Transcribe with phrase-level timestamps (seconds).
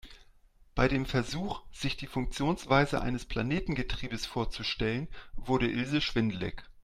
[0.73, 6.63] Bei dem Versuch, sich die Funktionsweise eines Planetengetriebes vorzustellen, wurde Ilse schwindelig.